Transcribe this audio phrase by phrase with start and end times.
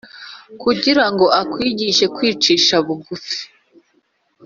[0.61, 3.39] kugira ngo akwigishe kwicisha bugufi